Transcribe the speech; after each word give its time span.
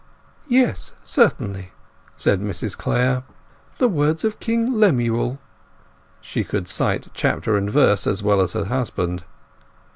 "Yes, 0.49 0.93
certainly," 1.03 1.73
said 2.15 2.41
Mrs 2.41 2.75
Clare. 2.75 3.21
"The 3.77 3.87
words 3.87 4.23
of 4.25 4.39
King 4.39 4.75
Lemuel" 4.79 5.37
(she 6.21 6.43
could 6.43 6.67
cite 6.67 7.09
chapter 7.13 7.55
and 7.55 7.69
verse 7.69 8.07
as 8.07 8.23
well 8.23 8.41
as 8.41 8.53
her 8.53 8.65
husband). 8.65 9.23